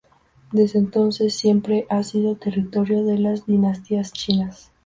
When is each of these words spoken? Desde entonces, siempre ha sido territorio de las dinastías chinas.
Desde 0.51 0.79
entonces, 0.79 1.35
siempre 1.35 1.85
ha 1.87 2.01
sido 2.01 2.35
territorio 2.35 3.05
de 3.05 3.19
las 3.19 3.45
dinastías 3.45 4.11
chinas. 4.11 4.71